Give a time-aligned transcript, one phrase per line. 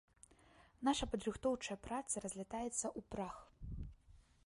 [0.89, 3.37] Наша падрыхтоўчая праца разлятаецца ў прах.